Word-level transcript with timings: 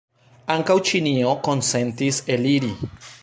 Ankaŭ 0.53 0.77
Ĉinio 0.91 1.35
konsentis 1.49 2.25
eliri. 2.37 2.73